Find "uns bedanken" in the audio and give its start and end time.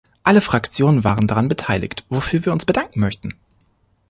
2.53-2.99